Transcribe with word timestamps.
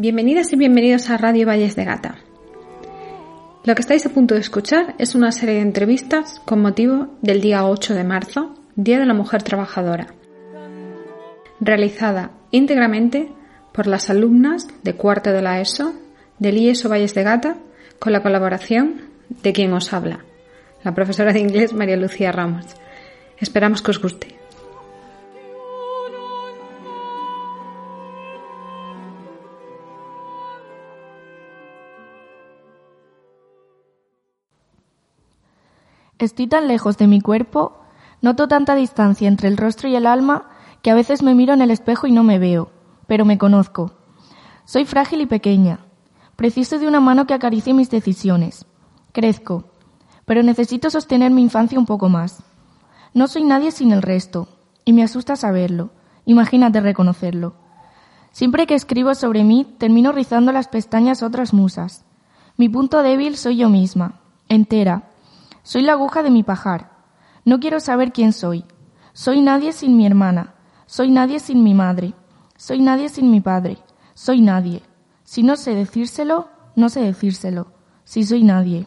Bienvenidas 0.00 0.52
y 0.52 0.56
bienvenidos 0.56 1.10
a 1.10 1.16
Radio 1.16 1.44
Valles 1.44 1.74
de 1.74 1.84
Gata. 1.84 2.18
Lo 3.64 3.74
que 3.74 3.80
estáis 3.80 4.06
a 4.06 4.10
punto 4.10 4.34
de 4.34 4.40
escuchar 4.40 4.94
es 4.98 5.16
una 5.16 5.32
serie 5.32 5.56
de 5.56 5.62
entrevistas 5.62 6.40
con 6.44 6.62
motivo 6.62 7.08
del 7.20 7.40
día 7.40 7.66
8 7.66 7.94
de 7.94 8.04
marzo, 8.04 8.54
Día 8.76 9.00
de 9.00 9.06
la 9.06 9.12
Mujer 9.12 9.42
Trabajadora, 9.42 10.06
realizada 11.58 12.30
íntegramente 12.52 13.32
por 13.72 13.88
las 13.88 14.08
alumnas 14.08 14.68
de 14.84 14.94
cuarto 14.94 15.32
de 15.32 15.42
la 15.42 15.60
ESO 15.60 15.94
del 16.38 16.58
IESO 16.58 16.88
Valles 16.88 17.14
de 17.14 17.24
Gata 17.24 17.56
con 17.98 18.12
la 18.12 18.22
colaboración 18.22 19.00
de 19.42 19.52
quien 19.52 19.72
os 19.72 19.92
habla, 19.92 20.24
la 20.84 20.94
profesora 20.94 21.32
de 21.32 21.40
inglés 21.40 21.72
María 21.72 21.96
Lucía 21.96 22.30
Ramos. 22.30 22.66
Esperamos 23.38 23.82
que 23.82 23.90
os 23.90 24.00
guste. 24.00 24.37
Estoy 36.18 36.48
tan 36.48 36.66
lejos 36.66 36.98
de 36.98 37.06
mi 37.06 37.20
cuerpo, 37.20 37.78
noto 38.22 38.48
tanta 38.48 38.74
distancia 38.74 39.28
entre 39.28 39.48
el 39.48 39.56
rostro 39.56 39.88
y 39.88 39.94
el 39.94 40.06
alma 40.06 40.48
que 40.82 40.90
a 40.90 40.94
veces 40.94 41.22
me 41.22 41.34
miro 41.34 41.54
en 41.54 41.62
el 41.62 41.70
espejo 41.70 42.06
y 42.08 42.12
no 42.12 42.24
me 42.24 42.38
veo, 42.38 42.70
pero 43.06 43.24
me 43.24 43.38
conozco. 43.38 43.92
Soy 44.64 44.84
frágil 44.84 45.20
y 45.20 45.26
pequeña. 45.26 45.80
Preciso 46.34 46.78
de 46.78 46.88
una 46.88 47.00
mano 47.00 47.26
que 47.26 47.34
acaricie 47.34 47.72
mis 47.72 47.90
decisiones. 47.90 48.66
Crezco, 49.12 49.70
pero 50.24 50.42
necesito 50.42 50.90
sostener 50.90 51.30
mi 51.30 51.42
infancia 51.42 51.78
un 51.78 51.86
poco 51.86 52.08
más. 52.08 52.42
No 53.14 53.28
soy 53.28 53.44
nadie 53.44 53.70
sin 53.70 53.92
el 53.92 54.02
resto, 54.02 54.48
y 54.84 54.92
me 54.92 55.02
asusta 55.02 55.36
saberlo. 55.36 55.90
Imagínate 56.26 56.80
reconocerlo. 56.80 57.54
Siempre 58.32 58.66
que 58.66 58.74
escribo 58.74 59.14
sobre 59.14 59.44
mí, 59.44 59.66
termino 59.78 60.12
rizando 60.12 60.52
las 60.52 60.68
pestañas 60.68 61.22
otras 61.22 61.54
musas. 61.54 62.04
Mi 62.56 62.68
punto 62.68 63.02
débil 63.02 63.36
soy 63.36 63.56
yo 63.56 63.68
misma, 63.68 64.20
entera, 64.48 65.10
soy 65.68 65.82
la 65.82 65.92
aguja 65.92 66.22
de 66.22 66.30
mi 66.30 66.42
pajar. 66.42 66.88
No 67.44 67.60
quiero 67.60 67.78
saber 67.78 68.10
quién 68.10 68.32
soy. 68.32 68.64
Soy 69.12 69.42
nadie 69.42 69.74
sin 69.74 69.98
mi 69.98 70.06
hermana. 70.06 70.54
Soy 70.86 71.10
nadie 71.10 71.40
sin 71.40 71.62
mi 71.62 71.74
madre. 71.74 72.14
Soy 72.56 72.80
nadie 72.80 73.10
sin 73.10 73.30
mi 73.30 73.42
padre. 73.42 73.76
Soy 74.14 74.40
nadie. 74.40 74.80
Si 75.24 75.42
no 75.42 75.56
sé 75.56 75.74
decírselo, 75.74 76.48
no 76.74 76.88
sé 76.88 77.00
decírselo. 77.00 77.66
Si 78.04 78.24
soy 78.24 78.44
nadie. 78.44 78.86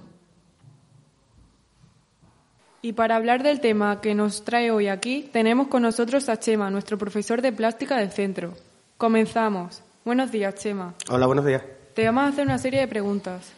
Y 2.82 2.94
para 2.94 3.16
hablar 3.16 3.44
del 3.44 3.62
tema 3.62 4.02
que 4.02 4.16
nos 4.16 4.44
trae 4.44 4.72
hoy 4.72 4.88
aquí, 4.88 5.30
tenemos 5.32 5.68
con 5.68 5.84
nosotros 5.84 6.30
a 6.30 6.40
Chema, 6.40 6.72
nuestro 6.72 6.98
profesor 6.98 7.44
de 7.44 7.52
plástica 7.52 7.98
del 7.98 8.10
centro. 8.10 8.56
Comenzamos. 8.98 9.84
Buenos 10.04 10.32
días, 10.32 10.56
Chema. 10.56 10.96
Hola, 11.12 11.28
buenos 11.28 11.46
días. 11.46 11.62
Te 11.94 12.06
vamos 12.06 12.24
a 12.24 12.28
hacer 12.30 12.44
una 12.44 12.58
serie 12.58 12.80
de 12.80 12.88
preguntas. 12.88 13.54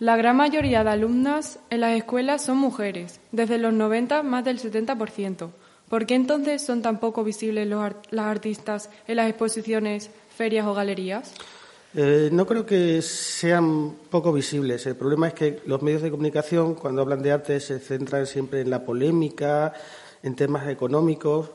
La 0.00 0.16
gran 0.16 0.34
mayoría 0.34 0.82
de 0.82 0.88
alumnas 0.88 1.58
en 1.68 1.82
las 1.82 1.94
escuelas 1.94 2.42
son 2.42 2.56
mujeres, 2.56 3.20
desde 3.32 3.58
los 3.58 3.74
90 3.74 4.22
más 4.22 4.42
del 4.46 4.58
70%. 4.58 5.50
¿Por 5.90 6.06
qué 6.06 6.14
entonces 6.14 6.62
son 6.62 6.80
tan 6.80 6.98
poco 7.00 7.22
visibles 7.22 7.68
los 7.68 7.92
las 8.08 8.24
artistas 8.24 8.88
en 9.06 9.16
las 9.16 9.28
exposiciones, 9.28 10.08
ferias 10.34 10.66
o 10.66 10.72
galerías? 10.72 11.34
Eh, 11.92 12.30
no 12.32 12.46
creo 12.46 12.64
que 12.64 13.02
sean 13.02 13.94
poco 14.08 14.32
visibles. 14.32 14.86
El 14.86 14.96
problema 14.96 15.28
es 15.28 15.34
que 15.34 15.60
los 15.66 15.82
medios 15.82 16.00
de 16.00 16.10
comunicación, 16.10 16.76
cuando 16.76 17.02
hablan 17.02 17.20
de 17.20 17.32
arte, 17.32 17.60
se 17.60 17.78
centran 17.78 18.26
siempre 18.26 18.62
en 18.62 18.70
la 18.70 18.82
polémica, 18.82 19.74
en 20.22 20.34
temas 20.34 20.66
económicos 20.68 21.50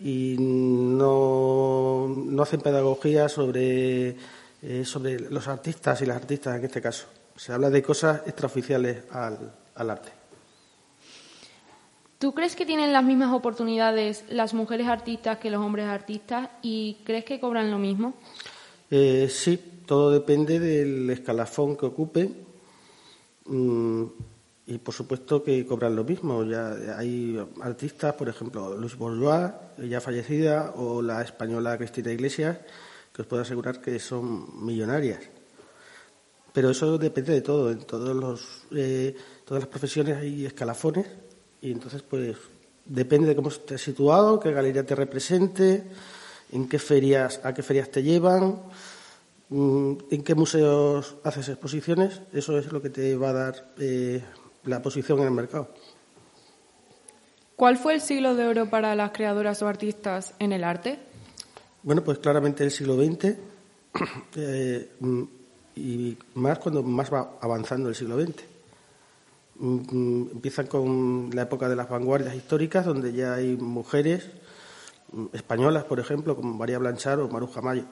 y 0.00 0.34
no, 0.40 2.08
no 2.08 2.42
hacen 2.42 2.60
pedagogía 2.62 3.28
sobre, 3.28 4.16
eh, 4.60 4.84
sobre 4.84 5.20
los 5.20 5.46
artistas 5.46 6.02
y 6.02 6.06
las 6.06 6.16
artistas 6.16 6.58
en 6.58 6.64
este 6.64 6.82
caso. 6.82 7.06
Se 7.36 7.52
habla 7.52 7.70
de 7.70 7.82
cosas 7.82 8.22
extraoficiales 8.26 9.04
al, 9.10 9.52
arte. 9.74 10.10
¿Tú 12.18 12.32
crees 12.32 12.56
que 12.56 12.64
tienen 12.64 12.92
las 12.92 13.04
mismas 13.04 13.32
oportunidades 13.34 14.24
las 14.30 14.54
mujeres 14.54 14.88
artistas 14.88 15.38
que 15.38 15.50
los 15.50 15.60
hombres 15.60 15.86
artistas 15.86 16.48
y 16.62 16.98
crees 17.04 17.24
que 17.24 17.38
cobran 17.38 17.70
lo 17.70 17.78
mismo? 17.78 18.14
Eh, 18.90 19.28
sí, 19.30 19.82
todo 19.84 20.10
depende 20.10 20.58
del 20.58 21.10
escalafón 21.10 21.76
que 21.76 21.86
ocupe 21.86 22.30
mm, 23.44 24.04
y 24.68 24.78
por 24.78 24.94
supuesto 24.94 25.42
que 25.42 25.66
cobran 25.66 25.94
lo 25.94 26.04
mismo. 26.04 26.42
Ya 26.44 26.74
hay 26.96 27.38
artistas, 27.60 28.14
por 28.14 28.30
ejemplo, 28.30 28.74
Luis 28.76 28.96
Bourgeois, 28.96 29.52
ya 29.78 30.00
fallecida, 30.00 30.72
o 30.76 31.02
la 31.02 31.20
española 31.20 31.76
Cristina 31.76 32.10
Iglesias, 32.12 32.58
que 33.12 33.22
os 33.22 33.28
puedo 33.28 33.42
asegurar 33.42 33.82
que 33.82 33.98
son 33.98 34.64
millonarias. 34.64 35.35
Pero 36.56 36.70
eso 36.70 36.96
depende 36.96 37.34
de 37.34 37.42
todo. 37.42 37.70
En 37.70 37.80
todos 37.80 38.16
los, 38.16 38.62
eh, 38.74 39.14
todas 39.44 39.64
las 39.64 39.68
profesiones 39.68 40.16
hay 40.16 40.46
escalafones 40.46 41.06
y 41.60 41.70
entonces, 41.70 42.00
pues, 42.00 42.34
depende 42.86 43.28
de 43.28 43.36
cómo 43.36 43.50
estés 43.50 43.82
situado, 43.82 44.40
qué 44.40 44.52
galería 44.52 44.82
te 44.86 44.94
represente, 44.94 45.84
en 46.52 46.66
qué 46.66 46.78
ferias, 46.78 47.40
a 47.44 47.52
qué 47.52 47.62
ferias 47.62 47.90
te 47.90 48.02
llevan, 48.02 48.62
mm, 49.50 49.92
en 50.10 50.22
qué 50.24 50.34
museos 50.34 51.16
haces 51.24 51.50
exposiciones. 51.50 52.22
Eso 52.32 52.56
es 52.56 52.72
lo 52.72 52.80
que 52.80 52.88
te 52.88 53.14
va 53.18 53.28
a 53.28 53.34
dar 53.34 53.74
eh, 53.78 54.22
la 54.64 54.80
posición 54.80 55.18
en 55.18 55.26
el 55.26 55.32
mercado. 55.32 55.68
¿Cuál 57.54 57.76
fue 57.76 57.92
el 57.92 58.00
siglo 58.00 58.34
de 58.34 58.46
oro 58.46 58.70
para 58.70 58.94
las 58.94 59.10
creadoras 59.10 59.60
o 59.60 59.68
artistas 59.68 60.32
en 60.38 60.54
el 60.54 60.64
arte? 60.64 61.00
Bueno, 61.82 62.02
pues 62.02 62.18
claramente 62.18 62.64
el 62.64 62.70
siglo 62.70 62.96
XX 62.96 63.36
y 65.76 66.16
más 66.34 66.58
cuando 66.58 66.82
más 66.82 67.12
va 67.12 67.32
avanzando 67.40 67.88
el 67.90 67.94
siglo 67.94 68.20
XX. 68.20 68.42
Mm, 69.58 69.76
mm, 69.90 70.30
empiezan 70.32 70.66
con 70.66 71.30
la 71.32 71.42
época 71.42 71.68
de 71.68 71.76
las 71.76 71.88
vanguardias 71.88 72.34
históricas, 72.34 72.84
donde 72.84 73.12
ya 73.12 73.34
hay 73.34 73.56
mujeres 73.56 74.30
mm, 75.12 75.26
españolas, 75.34 75.84
por 75.84 76.00
ejemplo, 76.00 76.34
como 76.34 76.54
María 76.54 76.78
Blanchard 76.78 77.20
o 77.20 77.28
Maruja 77.28 77.60
Mayo. 77.60 77.84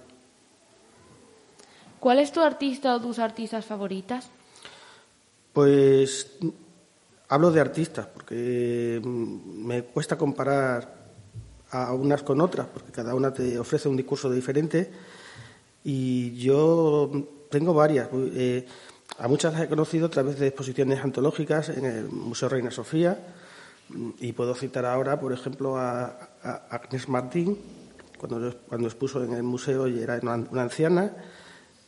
¿Cuál 2.00 2.18
es 2.18 2.32
tu 2.32 2.40
artista 2.40 2.94
o 2.94 3.00
tus 3.00 3.18
artistas 3.18 3.64
favoritas? 3.64 4.28
Pues 5.52 6.36
hablo 7.28 7.50
de 7.50 7.60
artistas, 7.60 8.06
porque 8.06 9.00
me 9.04 9.84
cuesta 9.84 10.18
comparar 10.18 11.04
a 11.70 11.92
unas 11.94 12.22
con 12.22 12.40
otras, 12.40 12.66
porque 12.66 12.92
cada 12.92 13.14
una 13.14 13.32
te 13.32 13.58
ofrece 13.58 13.88
un 13.88 13.96
discurso 13.96 14.30
diferente. 14.30 14.90
Y 15.82 16.34
yo 16.36 17.10
tengo 17.54 17.72
varias. 17.72 18.08
Eh, 18.12 18.66
a 19.18 19.28
muchas 19.28 19.52
las 19.52 19.62
he 19.62 19.68
conocido 19.68 20.06
a 20.06 20.10
través 20.10 20.40
de 20.40 20.48
exposiciones 20.48 20.98
antológicas 21.04 21.68
en 21.68 21.84
el 21.84 22.08
Museo 22.08 22.48
Reina 22.48 22.72
Sofía 22.72 23.16
y 24.18 24.32
puedo 24.32 24.56
citar 24.56 24.84
ahora, 24.84 25.20
por 25.20 25.32
ejemplo, 25.32 25.76
a, 25.76 26.30
Agnes 26.68 27.08
Martín, 27.08 27.56
cuando, 28.18 28.56
cuando 28.66 28.88
expuso 28.88 29.22
en 29.22 29.34
el 29.34 29.44
museo 29.44 29.86
y 29.86 30.00
era 30.00 30.18
una, 30.20 30.62
anciana, 30.62 31.12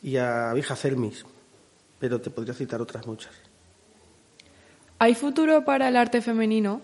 y 0.01 0.15
a 0.15 0.53
Vija 0.53 0.77
Celmis, 0.77 1.25
pero 1.99 2.21
te 2.21 2.29
podría 2.29 2.53
citar 2.53 2.81
otras 2.81 3.05
muchas. 3.05 3.33
¿Hay 4.99 5.15
futuro 5.15 5.65
para 5.65 5.89
el 5.89 5.97
arte 5.97 6.21
femenino? 6.21 6.81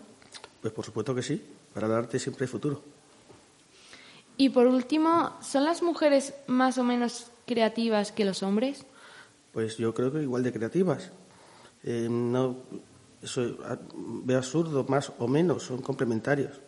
Pues 0.62 0.74
por 0.74 0.84
supuesto 0.84 1.16
que 1.16 1.24
sí, 1.24 1.42
para 1.74 1.88
el 1.88 1.94
arte 1.94 2.20
siempre 2.20 2.44
hay 2.44 2.52
futuro. 2.52 2.82
Y 4.36 4.50
por 4.50 4.68
último, 4.68 5.38
¿son 5.42 5.64
las 5.64 5.82
mujeres 5.82 6.34
más 6.48 6.78
o 6.78 6.84
menos 6.84 7.28
creativas 7.46 8.12
que 8.12 8.26
los 8.26 8.44
hombres? 8.44 8.86
Pues 9.52 9.78
yo 9.78 9.94
creo 9.94 10.12
que 10.12 10.22
igual 10.22 10.44
de 10.44 10.52
creativas. 10.52 11.12
Eh, 11.84 12.08
no, 12.10 12.58
eso 13.22 13.58
veo 14.24 14.38
absurdo, 14.38 14.86
más 14.88 15.12
o 15.20 15.28
menos, 15.28 15.64
son 15.64 15.82
complementarios. 15.82 16.60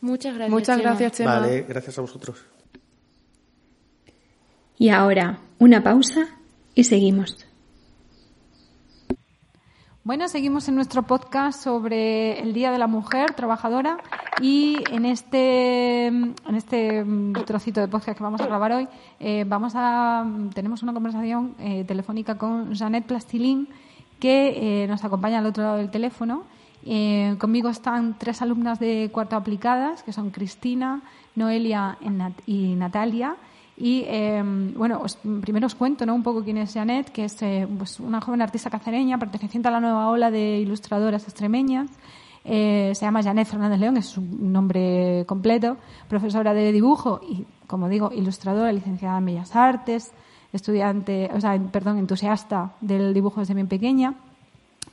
Muchas 0.00 0.34
gracias. 0.34 0.50
Muchas 0.50 0.76
Chema. 0.76 0.90
gracias, 0.90 1.12
Chema. 1.12 1.40
Vale, 1.40 1.62
gracias 1.62 1.98
a 1.98 2.00
vosotros. 2.02 2.44
Y 4.76 4.88
ahora, 4.90 5.38
una 5.58 5.82
pausa 5.82 6.26
y 6.74 6.84
seguimos. 6.84 7.46
Bueno, 10.02 10.28
seguimos 10.28 10.68
en 10.68 10.74
nuestro 10.74 11.04
podcast 11.04 11.62
sobre 11.62 12.38
el 12.40 12.52
Día 12.52 12.70
de 12.70 12.78
la 12.78 12.86
Mujer 12.86 13.32
Trabajadora 13.32 13.96
y 14.40 14.76
en 14.90 15.04
este, 15.04 16.06
en 16.06 16.54
este 16.54 17.04
trocito 17.46 17.80
de 17.80 17.88
podcast 17.88 18.18
que 18.18 18.24
vamos 18.24 18.40
a 18.40 18.46
grabar 18.46 18.72
hoy 18.72 18.88
eh, 19.20 19.44
vamos 19.46 19.74
a, 19.76 20.26
tenemos 20.54 20.82
una 20.82 20.92
conversación 20.92 21.54
eh, 21.58 21.84
telefónica 21.84 22.36
con 22.36 22.74
Janet 22.74 23.04
Plastilín 23.04 23.68
que 24.18 24.82
eh, 24.84 24.86
nos 24.86 25.04
acompaña 25.04 25.38
al 25.38 25.46
otro 25.46 25.62
lado 25.62 25.76
del 25.76 25.90
teléfono. 25.90 26.44
Eh, 26.86 27.36
conmigo 27.38 27.68
están 27.68 28.18
tres 28.18 28.42
alumnas 28.42 28.78
de 28.78 29.10
cuarto 29.12 29.36
aplicadas 29.36 30.02
que 30.02 30.12
son 30.12 30.30
Cristina, 30.30 31.02
Noelia 31.34 31.98
y 32.46 32.74
Natalia. 32.74 33.36
Y 33.76 34.06
bueno, 34.76 35.00
os, 35.02 35.18
primero 35.42 35.66
os 35.66 35.74
cuento 35.74 36.06
¿no? 36.06 36.14
un 36.14 36.22
poco 36.22 36.44
quién 36.44 36.58
es 36.58 36.72
Janet, 36.72 37.10
que 37.10 37.24
es 37.24 37.42
eh, 37.42 37.66
pues 37.76 37.98
una 37.98 38.20
joven 38.20 38.40
artista 38.40 38.70
cacereña 38.70 39.18
perteneciente 39.18 39.68
a 39.68 39.72
la 39.72 39.80
nueva 39.80 40.08
ola 40.08 40.30
de 40.30 40.58
ilustradoras 40.60 41.24
extremeñas. 41.24 41.90
Eh, 42.44 42.92
se 42.94 43.06
llama 43.06 43.22
Janet 43.22 43.48
Fernández 43.48 43.80
León, 43.80 43.96
es 43.96 44.06
su 44.06 44.20
nombre 44.20 45.24
completo, 45.26 45.78
profesora 46.08 46.52
de 46.52 46.72
dibujo 46.72 47.20
y, 47.26 47.46
como 47.66 47.88
digo, 47.88 48.10
ilustradora, 48.12 48.70
licenciada 48.70 49.18
en 49.18 49.24
Bellas 49.24 49.56
Artes, 49.56 50.12
estudiante, 50.52 51.30
o 51.32 51.40
sea, 51.40 51.58
perdón, 51.58 51.98
entusiasta 51.98 52.74
del 52.80 53.14
dibujo 53.14 53.40
desde 53.40 53.54
bien 53.54 53.68
pequeña 53.68 54.14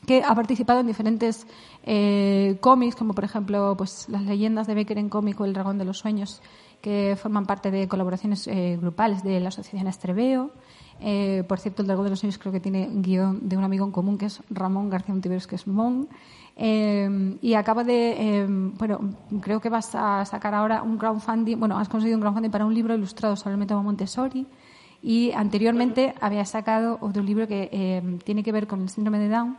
que 0.05 0.23
ha 0.25 0.33
participado 0.33 0.79
en 0.79 0.87
diferentes 0.87 1.45
eh, 1.83 2.57
cómics, 2.59 2.95
como 2.95 3.13
por 3.13 3.23
ejemplo 3.23 3.75
pues, 3.77 4.07
las 4.09 4.23
leyendas 4.23 4.67
de 4.67 4.73
Becker 4.73 4.97
en 4.97 5.09
cómic 5.09 5.39
o 5.39 5.45
El 5.45 5.53
dragón 5.53 5.77
de 5.77 5.85
los 5.85 5.99
sueños, 5.99 6.41
que 6.81 7.15
forman 7.21 7.45
parte 7.45 7.69
de 7.69 7.87
colaboraciones 7.87 8.47
eh, 8.47 8.77
grupales 8.81 9.23
de 9.23 9.39
la 9.39 9.49
Asociación 9.49 9.87
Estreveo. 9.87 10.51
Eh, 11.03 11.43
por 11.47 11.59
cierto, 11.59 11.81
El 11.81 11.87
dragón 11.87 12.05
de 12.05 12.11
los 12.11 12.19
sueños 12.19 12.37
creo 12.37 12.51
que 12.53 12.59
tiene 12.59 12.87
guion 12.91 13.49
de 13.49 13.57
un 13.57 13.63
amigo 13.63 13.85
en 13.85 13.91
común 13.91 14.17
que 14.17 14.27
es 14.27 14.41
Ramón 14.51 14.89
García 14.89 15.13
Montiveros, 15.13 15.47
que 15.47 15.55
es 15.55 15.65
Mon. 15.65 16.07
Eh, 16.55 17.37
y 17.41 17.55
acaba 17.55 17.83
de, 17.83 18.15
eh, 18.17 18.47
bueno, 18.47 18.99
creo 19.41 19.59
que 19.59 19.69
vas 19.69 19.95
a 19.95 20.23
sacar 20.25 20.53
ahora 20.53 20.83
un 20.83 20.97
crowdfunding, 20.97 21.57
bueno, 21.57 21.79
has 21.79 21.89
conseguido 21.89 22.17
un 22.17 22.21
crowdfunding 22.21 22.51
para 22.51 22.65
un 22.65 22.73
libro 22.73 22.93
ilustrado 22.93 23.35
sobre 23.35 23.53
el 23.53 23.59
método 23.59 23.81
Montessori 23.81 24.45
y 25.01 25.31
anteriormente 25.31 26.13
había 26.21 26.45
sacado 26.45 26.99
otro 27.01 27.23
libro 27.23 27.47
que 27.47 28.19
tiene 28.23 28.43
que 28.43 28.51
ver 28.51 28.67
con 28.67 28.81
el 28.81 28.89
síndrome 28.89 29.17
de 29.17 29.29
Down, 29.29 29.57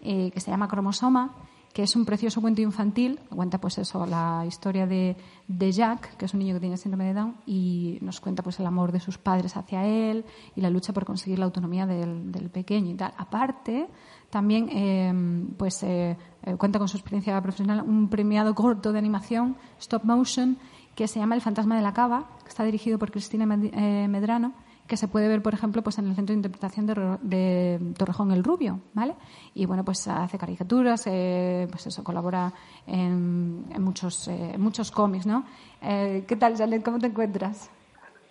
que 0.00 0.38
se 0.40 0.50
llama 0.50 0.68
Cromosoma, 0.68 1.32
que 1.74 1.82
es 1.82 1.96
un 1.96 2.04
precioso 2.04 2.40
cuento 2.40 2.62
infantil, 2.62 3.18
cuenta 3.28 3.60
pues 3.60 3.78
eso, 3.78 4.06
la 4.06 4.44
historia 4.46 4.86
de, 4.86 5.16
de 5.48 5.72
Jack, 5.72 6.16
que 6.16 6.26
es 6.26 6.32
un 6.32 6.38
niño 6.38 6.54
que 6.54 6.60
tiene 6.60 6.76
síndrome 6.76 7.06
de 7.06 7.14
Down, 7.14 7.34
y 7.46 7.98
nos 8.00 8.20
cuenta 8.20 8.44
pues 8.44 8.60
el 8.60 8.66
amor 8.66 8.92
de 8.92 9.00
sus 9.00 9.18
padres 9.18 9.56
hacia 9.56 9.84
él 9.84 10.24
y 10.54 10.60
la 10.60 10.70
lucha 10.70 10.92
por 10.92 11.04
conseguir 11.04 11.40
la 11.40 11.46
autonomía 11.46 11.84
del, 11.84 12.30
del 12.30 12.48
pequeño 12.48 12.92
y 12.92 12.94
tal. 12.94 13.12
Aparte, 13.18 13.88
también 14.30 14.68
eh, 14.70 15.48
pues 15.56 15.82
eh, 15.82 16.16
eh, 16.44 16.54
cuenta 16.56 16.78
con 16.78 16.86
su 16.86 16.96
experiencia 16.96 17.40
profesional 17.42 17.82
un 17.82 18.08
premiado 18.08 18.54
corto 18.54 18.92
de 18.92 19.00
animación, 19.00 19.56
stop 19.80 20.04
motion, 20.04 20.56
que 20.94 21.08
se 21.08 21.18
llama 21.18 21.34
El 21.34 21.40
fantasma 21.40 21.74
de 21.74 21.82
la 21.82 21.92
cava, 21.92 22.28
que 22.44 22.50
está 22.50 22.62
dirigido 22.62 23.00
por 23.00 23.10
Cristina 23.10 23.52
eh, 23.52 24.06
Medrano, 24.08 24.52
que 24.86 24.96
se 24.96 25.08
puede 25.08 25.28
ver, 25.28 25.42
por 25.42 25.54
ejemplo, 25.54 25.82
pues 25.82 25.98
en 25.98 26.08
el 26.08 26.14
centro 26.14 26.32
de 26.32 26.38
interpretación 26.38 26.86
de, 26.86 27.94
Torrejón 27.96 28.32
el 28.32 28.44
Rubio, 28.44 28.80
¿vale? 28.92 29.14
Y 29.54 29.66
bueno, 29.66 29.84
pues 29.84 30.06
hace 30.08 30.38
caricaturas, 30.38 31.04
eh, 31.06 31.66
pues 31.70 31.86
eso, 31.86 32.04
colabora 32.04 32.52
en, 32.86 33.64
en 33.70 33.82
muchos, 33.82 34.28
eh, 34.28 34.52
en 34.54 34.60
muchos 34.60 34.90
cómics, 34.90 35.26
¿no? 35.26 35.44
Eh, 35.80 36.24
¿Qué 36.28 36.36
tal, 36.36 36.56
Janet? 36.56 36.84
¿Cómo 36.84 36.98
te 36.98 37.06
encuentras? 37.06 37.70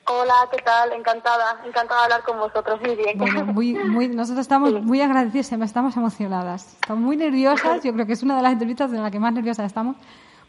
Hola, 0.05 0.33
¿qué 0.51 0.61
tal? 0.61 0.91
Encantada, 0.91 1.61
encantada 1.65 2.01
de 2.01 2.03
hablar 2.05 2.23
con 2.23 2.37
vosotros. 2.37 2.79
Muy 2.81 2.95
bien. 2.95 3.17
Bueno, 3.17 3.45
muy, 3.45 3.73
muy, 3.73 4.07
nosotros 4.09 4.41
estamos 4.41 4.73
muy 4.81 4.99
agradecidas, 5.01 5.51
estamos 5.61 5.95
emocionadas, 5.95 6.73
estamos 6.73 7.01
muy 7.01 7.15
nerviosas. 7.15 7.81
Yo 7.83 7.93
creo 7.93 8.05
que 8.05 8.13
es 8.13 8.21
una 8.21 8.35
de 8.35 8.41
las 8.41 8.51
entrevistas 8.51 8.91
en 8.91 9.01
la 9.01 9.09
que 9.09 9.19
más 9.19 9.33
nerviosas 9.33 9.65
estamos, 9.65 9.95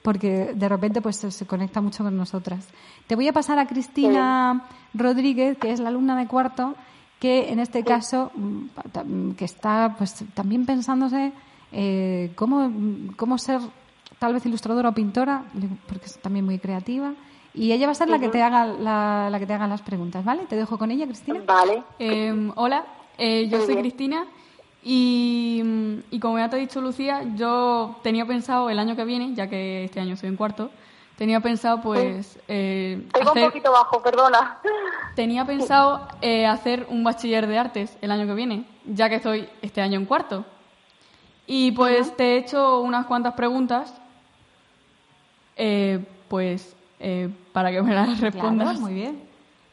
porque 0.05 0.53
de 0.55 0.69
repente 0.69 1.01
pues 1.01 1.17
se, 1.17 1.47
conecta 1.47 1.81
mucho 1.81 2.05
con 2.05 2.15
nosotras. 2.15 2.69
Te 3.07 3.17
voy 3.17 3.27
a 3.27 3.33
pasar 3.33 3.59
a 3.59 3.67
Cristina 3.67 4.67
Rodríguez, 4.93 5.57
que 5.57 5.73
es 5.73 5.81
la 5.81 5.89
alumna 5.89 6.15
de 6.15 6.27
cuarto, 6.27 6.75
que 7.19 7.51
en 7.51 7.59
este 7.59 7.83
caso 7.85 8.31
mm, 8.35 8.67
mm, 9.03 9.35
que 9.35 9.47
está 9.47 9.95
pues 9.97 10.23
también 10.35 10.67
pensándose 10.67 11.33
eh, 11.73 12.33
cómo, 12.35 12.71
cómo 13.17 13.39
ser 13.39 13.63
tal 14.19 14.35
vez 14.35 14.45
ilustradora 14.45 14.91
o 14.91 14.93
pintora, 14.93 15.45
porque 15.89 16.05
es 16.05 16.19
también 16.19 16.45
muy 16.45 16.59
creativa. 16.59 17.15
Y 17.55 17.73
ella 17.73 17.87
va 17.87 17.93
a 17.93 17.95
ser 17.95 18.11
la 18.11 18.19
que 18.19 18.29
te 18.29 18.43
haga 18.43 18.67
la, 18.67 19.31
la 19.31 19.39
que 19.39 19.47
te 19.47 19.55
haga 19.55 19.67
las 19.67 19.81
preguntas, 19.81 20.23
¿vale? 20.23 20.43
Te 20.47 20.57
dejo 20.57 20.77
con 20.77 20.91
ella, 20.91 21.07
Cristina. 21.07 21.41
Vale. 21.47 21.83
Eh, 21.99 22.51
hola, 22.57 22.85
eh, 23.17 23.49
yo 23.49 23.57
Muy 23.57 23.67
soy 23.67 23.77
bien. 23.77 23.87
Cristina 23.87 24.27
y, 24.85 25.63
y 26.11 26.21
como 26.21 26.39
ya 26.39 26.49
te 26.51 26.57
ha 26.57 26.59
dicho 26.59 26.81
Lucía, 26.81 27.23
yo 27.35 27.97
tenía 28.03 28.27
pensado 28.27 28.69
el 28.71 28.79
año 28.79 28.95
que 28.97 29.05
viene, 29.05 29.35
ya 29.35 29.49
que 29.49 29.85
este 29.85 29.99
año 30.01 30.17
soy 30.17 30.29
en 30.29 30.37
cuarto, 30.37 30.71
tenía 31.17 31.41
pensado 31.41 31.81
pues 31.81 32.39
eh, 32.49 33.07
Tengo 33.13 33.33
un 33.33 33.39
hacer, 33.39 33.47
poquito 33.51 33.73
bajo, 33.73 34.03
perdona. 34.03 34.59
tenía 35.17 35.45
pensado 35.45 36.07
eh, 36.21 36.47
hacer 36.47 36.87
un 36.91 37.03
bachiller 37.03 37.47
de 37.47 37.59
artes 37.59 37.97
el 38.03 38.11
año 38.11 38.27
que 38.27 38.35
viene, 38.35 38.67
ya 38.85 39.09
que 39.09 39.15
estoy 39.17 39.49
este 39.63 39.81
año 39.81 39.99
en 39.99 40.07
cuarto. 40.07 40.45
Y 41.47 41.73
pues 41.73 42.17
te 42.17 42.35
he 42.35 42.37
hecho 42.39 42.81
unas 42.81 43.07
cuantas 43.07 43.35
preguntas, 43.35 43.93
eh, 45.57 46.05
pues 46.29 46.75
eh, 47.01 47.29
para 47.53 47.71
que 47.71 47.83
me 47.83 47.95
las 47.95 48.21
respondas. 48.21 48.67
Claro, 48.69 48.81
muy 48.81 48.95
bien. 48.95 49.29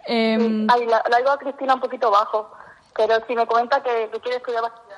Em, 0.05 0.67
Ay, 0.69 0.85
la, 0.85 1.03
la 1.09 1.17
oigo 1.17 1.29
a 1.31 1.37
Cristina 1.37 1.73
un 1.75 1.79
poquito 1.79 2.11
bajo. 2.11 2.49
Pero 2.95 3.15
si 3.25 3.35
me 3.35 3.47
comenta 3.47 3.81
que, 3.81 4.09
que 4.11 4.19
quiere 4.19 4.37
estudiar 4.37 4.63
bachillerato. 4.63 4.90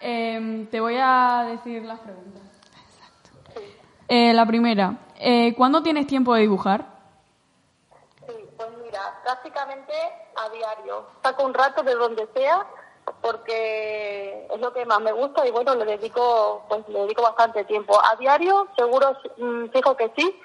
Em, 0.00 0.66
te 0.66 0.80
voy 0.80 0.96
a 1.00 1.44
decir 1.48 1.82
las 1.84 1.98
preguntas. 2.00 2.42
Eh, 4.08 4.32
la 4.32 4.46
primera, 4.46 4.94
eh, 5.16 5.54
¿cuándo 5.54 5.82
tienes 5.82 6.06
tiempo 6.06 6.34
de 6.34 6.42
dibujar? 6.42 6.86
Sí, 8.26 8.34
pues 8.56 8.68
mira, 8.82 9.20
prácticamente 9.22 9.92
a 10.36 10.48
diario. 10.48 11.04
Saco 11.22 11.44
un 11.44 11.52
rato 11.52 11.82
de 11.82 11.94
donde 11.94 12.26
sea 12.34 12.66
porque 13.20 14.46
es 14.50 14.60
lo 14.60 14.72
que 14.72 14.84
más 14.86 15.00
me 15.00 15.12
gusta 15.12 15.46
y 15.46 15.50
bueno, 15.50 15.74
le 15.74 15.84
dedico 15.84 16.64
pues 16.68 16.88
le 16.88 17.00
dedico 17.00 17.22
bastante 17.22 17.64
tiempo. 17.64 17.98
A 18.02 18.16
diario, 18.16 18.68
seguro, 18.76 19.16
mm, 19.36 19.66
fijo 19.72 19.96
que 19.96 20.10
sí, 20.16 20.40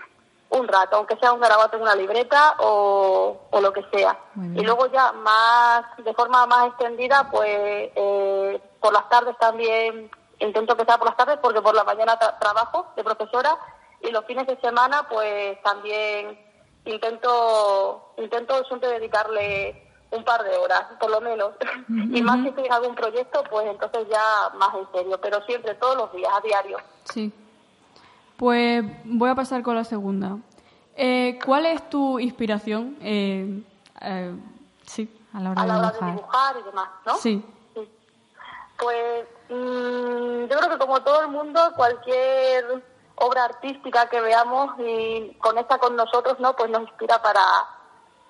un 0.49 0.67
rato, 0.67 0.97
aunque 0.97 1.17
sea 1.17 1.33
un 1.33 1.39
garabato 1.39 1.77
en 1.77 1.83
una 1.83 1.95
libreta 1.95 2.55
o, 2.59 3.37
o 3.49 3.61
lo 3.61 3.73
que 3.73 3.83
sea. 3.91 4.17
Y 4.55 4.61
luego 4.61 4.87
ya 4.87 5.11
más, 5.13 5.85
de 5.97 6.13
forma 6.13 6.45
más 6.45 6.67
extendida, 6.67 7.27
pues 7.31 7.91
eh, 7.95 8.61
por 8.83 8.93
las 8.93 9.07
tardes 9.09 9.37
también 9.37 10.11
intento 10.39 10.75
que 10.75 10.83
sea 10.85 10.97
por 10.97 11.07
las 11.07 11.15
tardes 11.17 11.39
porque 11.41 11.61
por 11.61 11.73
la 11.73 11.83
mañana 11.85 12.19
tra- 12.19 12.37
trabajo 12.37 12.87
de 12.97 13.03
profesora 13.03 13.57
y 14.01 14.11
los 14.11 14.25
fines 14.25 14.45
de 14.45 14.59
semana 14.59 15.07
pues 15.09 15.61
también 15.63 16.37
intento 16.85 18.13
intento 18.17 18.63
siempre 18.65 18.89
dedicarle 18.89 19.89
un 20.11 20.23
par 20.23 20.43
de 20.43 20.55
horas 20.57 20.83
por 20.99 21.09
lo 21.09 21.21
menos 21.21 21.51
y 21.89 22.21
más 22.21 22.41
si 22.41 22.49
estoy 22.49 22.65
en 22.65 22.73
algún 22.73 22.93
proyecto 22.95 23.43
pues 23.49 23.65
entonces 23.67 24.07
ya 24.09 24.49
más 24.57 24.75
en 24.75 24.87
serio 24.91 25.19
pero 25.21 25.41
siempre 25.45 25.75
todos 25.75 25.95
los 25.95 26.11
días 26.13 26.31
a 26.35 26.41
diario 26.41 26.77
Sí. 27.05 27.31
Pues 28.37 28.83
voy 29.05 29.29
a 29.29 29.35
pasar 29.35 29.61
con 29.61 29.75
la 29.75 29.83
segunda. 29.83 30.37
Eh, 30.95 31.37
¿Cuál 31.45 31.65
es 31.67 31.87
tu 31.89 32.17
inspiración? 32.19 32.97
Eh, 33.01 33.61
eh, 34.01 34.33
sí. 34.85 35.09
A 35.33 35.39
la 35.39 35.51
hora 35.51 35.61
a 35.61 35.65
de 35.65 35.67
la 35.71 35.77
hora 35.77 35.87
de 35.87 35.93
dibujar. 35.93 36.15
dibujar 36.15 36.55
y 36.59 36.63
demás 36.63 36.89
¿no? 37.05 37.15
Sí. 37.17 37.45
Pues 38.83 39.25
mm, 39.47 40.45
yo 40.45 40.57
creo 40.57 40.69
que 40.69 40.77
como 40.77 41.01
todo 41.03 41.21
el 41.21 41.29
mundo, 41.29 41.71
cualquier 41.77 42.83
obra 43.15 43.45
artística 43.45 44.09
que 44.09 44.19
veamos 44.19 44.73
y 44.79 45.35
conecta 45.35 45.77
con 45.77 45.95
nosotros, 45.95 46.37
¿no? 46.39 46.53
Pues 46.53 46.69
nos 46.69 46.81
inspira 46.81 47.21
para, 47.21 47.41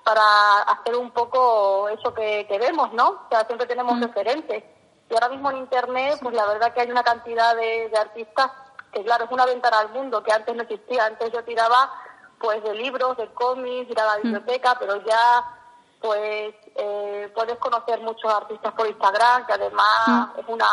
para 0.04 0.62
hacer 0.62 0.96
un 0.96 1.10
poco 1.10 1.90
eso 1.90 2.14
que, 2.14 2.46
que 2.48 2.60
vemos, 2.60 2.94
¿no? 2.94 3.10
O 3.10 3.28
sea, 3.32 3.46
siempre 3.46 3.66
tenemos 3.66 4.00
referentes. 4.00 4.64
Y 5.10 5.14
ahora 5.16 5.30
mismo 5.30 5.50
en 5.50 5.58
Internet, 5.58 6.20
pues 6.22 6.36
la 6.36 6.46
verdad 6.46 6.72
que 6.72 6.82
hay 6.82 6.92
una 6.92 7.04
cantidad 7.04 7.56
de, 7.56 7.90
de 7.90 7.98
artistas 7.98 8.52
que, 8.92 9.04
claro, 9.04 9.26
es 9.26 9.32
una 9.32 9.48
ventana 9.48 9.80
al 9.80 9.90
mundo 9.90 10.22
que 10.22 10.34
antes 10.34 10.56
no 10.56 10.62
existía. 10.62 11.06
Antes 11.06 11.32
yo 11.32 11.44
tiraba, 11.44 11.92
pues, 12.40 12.62
de 12.64 12.76
libros, 12.76 13.18
de 13.18 13.28
cómics, 13.34 13.90
ir 13.90 14.00
a 14.00 14.06
la 14.06 14.18
biblioteca, 14.18 14.76
pero 14.80 15.04
ya 15.04 15.60
pues 16.04 16.54
eh, 16.76 17.32
puedes 17.36 17.58
conocer 17.58 18.00
muchos 18.02 18.34
artistas 18.34 18.74
por 18.74 18.88
Instagram, 18.88 19.46
que 19.46 19.54
además 19.54 20.30
es 20.38 20.46
una, 20.48 20.66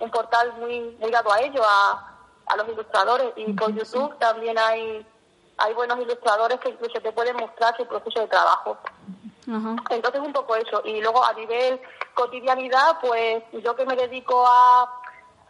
un 0.00 0.10
portal 0.10 0.54
muy, 0.58 0.96
muy 1.00 1.10
dado 1.10 1.32
a 1.32 1.40
ello, 1.40 1.62
a, 1.64 2.16
a 2.46 2.56
los 2.56 2.68
ilustradores. 2.68 3.32
Y 3.36 3.52
por 3.52 3.72
YouTube 3.72 4.16
también 4.18 4.58
hay 4.58 5.06
hay 5.58 5.74
buenos 5.74 5.98
ilustradores 6.00 6.60
que 6.60 6.70
incluso 6.70 7.00
te 7.00 7.12
pueden 7.12 7.36
mostrar 7.36 7.76
su 7.76 7.86
proceso 7.86 8.20
de 8.20 8.28
trabajo. 8.28 8.76
Entonces 9.90 10.20
un 10.20 10.32
poco 10.32 10.56
eso. 10.56 10.82
Y 10.84 11.00
luego 11.00 11.24
a 11.24 11.32
nivel 11.32 11.80
cotidianidad, 12.14 12.98
pues 13.00 13.44
yo 13.52 13.74
que 13.76 13.86
me 13.86 13.96
dedico 13.96 14.44
a, 14.46 15.00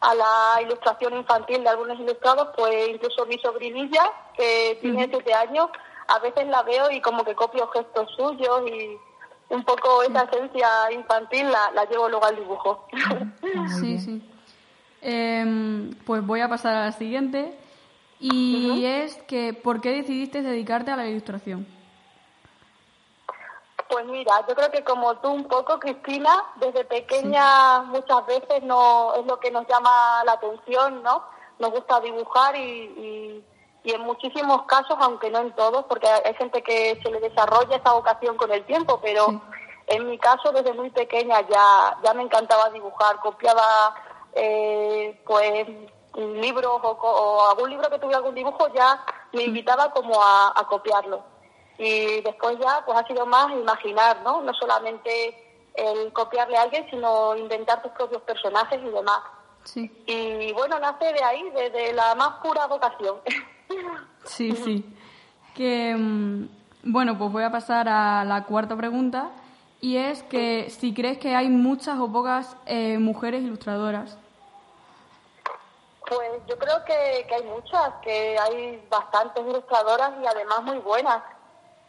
a 0.00 0.14
la 0.14 0.62
ilustración 0.62 1.16
infantil 1.16 1.62
de 1.62 1.70
algunos 1.70 1.98
ilustrados, 1.98 2.48
pues 2.56 2.88
incluso 2.88 3.26
mi 3.26 3.38
sobrinilla, 3.38 4.12
que 4.36 4.78
tiene 4.80 5.08
siete 5.08 5.32
años, 5.34 5.68
a 6.08 6.18
veces 6.20 6.46
la 6.46 6.62
veo 6.62 6.90
y 6.90 7.00
como 7.00 7.24
que 7.24 7.34
copio 7.34 7.68
gestos 7.68 8.08
suyos 8.16 8.62
y 8.68 8.98
un 9.48 9.64
poco 9.64 10.02
esa 10.02 10.24
esencia 10.24 10.68
infantil 10.92 11.50
la, 11.50 11.70
la 11.72 11.84
llevo 11.84 12.08
luego 12.08 12.24
al 12.24 12.36
dibujo. 12.36 12.86
Sí, 13.80 13.98
sí. 13.98 14.22
Em, 15.00 15.94
pues 16.04 16.26
voy 16.26 16.40
a 16.40 16.48
pasar 16.48 16.74
a 16.74 16.86
la 16.86 16.92
siguiente. 16.92 17.56
Y 18.18 18.84
es 18.84 19.16
que, 19.24 19.52
¿por 19.52 19.80
qué 19.80 19.90
decidiste 19.90 20.42
dedicarte 20.42 20.90
a 20.90 20.96
la 20.96 21.06
ilustración? 21.06 21.66
Pues 23.88 24.04
mira, 24.06 24.44
yo 24.48 24.54
creo 24.54 24.70
que 24.70 24.82
como 24.82 25.16
tú 25.18 25.30
un 25.30 25.44
poco, 25.44 25.78
Cristina, 25.78 26.30
desde 26.56 26.84
pequeña 26.84 27.82
muchas 27.82 28.26
veces 28.26 28.62
no 28.62 29.14
es 29.14 29.26
lo 29.26 29.38
que 29.38 29.50
nos 29.50 29.66
llama 29.68 30.24
la 30.24 30.32
atención, 30.32 31.02
¿no? 31.02 31.22
Nos 31.58 31.70
gusta 31.70 32.00
dibujar 32.00 32.56
y, 32.56 32.60
y, 32.60 33.44
en 33.92 34.02
muchísimos 34.02 34.62
casos, 34.64 34.96
aunque 35.00 35.30
no 35.30 35.40
en 35.40 35.54
todos, 35.54 35.84
porque 35.86 36.08
hay 36.08 36.34
gente 36.34 36.62
que 36.62 36.98
se 37.02 37.10
le 37.10 37.20
desarrolla 37.20 37.76
esa 37.76 37.92
vocación 37.92 38.36
con 38.36 38.50
el 38.50 38.64
tiempo, 38.64 39.00
pero 39.02 39.40
en 39.86 40.08
mi 40.08 40.18
caso 40.18 40.52
desde 40.52 40.72
muy 40.72 40.90
pequeña 40.90 41.40
ya, 41.48 41.96
ya 42.02 42.14
me 42.14 42.22
encantaba 42.22 42.70
dibujar, 42.70 43.20
copiaba 43.20 43.94
eh, 44.34 45.20
pues 45.26 45.66
libros 46.16 46.80
o, 46.82 46.90
o, 46.90 47.50
algún 47.50 47.70
libro 47.70 47.90
que 47.90 47.98
tuviera 47.98 48.18
algún 48.18 48.34
dibujo 48.34 48.68
ya 48.74 49.04
me 49.32 49.42
invitaba 49.42 49.90
como 49.90 50.22
a, 50.22 50.52
a 50.56 50.66
copiarlo 50.66 51.22
y 51.78 52.22
después 52.22 52.58
ya 52.58 52.82
pues 52.84 52.98
ha 52.98 53.06
sido 53.06 53.26
más 53.26 53.50
imaginar, 53.50 54.22
¿no? 54.22 54.40
No 54.40 54.52
solamente 54.54 55.70
el 55.74 56.12
copiarle 56.12 56.56
a 56.56 56.62
alguien, 56.62 56.88
sino 56.90 57.36
inventar 57.36 57.82
tus 57.82 57.92
propios 57.92 58.22
personajes 58.22 58.80
y 58.82 58.88
demás. 58.88 59.20
Sí. 59.64 60.04
Y 60.06 60.52
bueno, 60.52 60.78
nace 60.78 61.12
de 61.12 61.22
ahí, 61.22 61.50
desde 61.50 61.92
la 61.92 62.14
más 62.14 62.38
pura 62.42 62.66
vocación. 62.66 63.20
Sí, 64.24 64.52
sí. 64.52 64.84
Que, 65.54 65.94
mm, 65.96 66.48
bueno, 66.84 67.16
pues 67.18 67.32
voy 67.32 67.44
a 67.44 67.50
pasar 67.50 67.88
a 67.88 68.24
la 68.24 68.44
cuarta 68.44 68.76
pregunta 68.76 69.30
y 69.80 69.96
es 69.96 70.22
que 70.24 70.70
si 70.70 70.92
crees 70.94 71.18
que 71.18 71.34
hay 71.34 71.48
muchas 71.48 71.98
o 71.98 72.10
pocas 72.10 72.56
eh, 72.66 72.98
mujeres 72.98 73.42
ilustradoras. 73.42 74.18
Pues 76.08 76.40
yo 76.46 76.56
creo 76.56 76.84
que, 76.84 77.26
que 77.28 77.34
hay 77.34 77.44
muchas, 77.44 77.94
que 78.02 78.38
hay 78.38 78.86
bastantes 78.88 79.44
ilustradoras 79.44 80.12
y 80.22 80.26
además 80.26 80.62
muy 80.62 80.78
buenas. 80.78 81.22